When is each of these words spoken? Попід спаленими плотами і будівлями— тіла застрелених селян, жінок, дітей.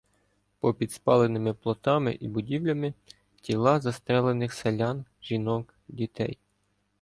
Попід 0.59 0.91
спаленими 0.91 1.53
плотами 1.53 2.13
і 2.19 2.27
будівлями— 2.27 2.93
тіла 3.41 3.79
застрелених 3.79 4.53
селян, 4.53 5.05
жінок, 5.21 5.73
дітей. 5.87 6.37